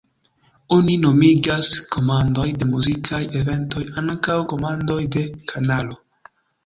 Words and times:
Oni 0.75 0.93
nomigas 1.01 1.69
komandoj 1.95 2.47
de 2.63 2.69
muzikaj 2.71 3.21
eventoj 3.43 3.83
ankaŭ 4.03 4.39
komandoj 4.55 5.01
de 5.17 5.23
kanalo. 5.53 6.01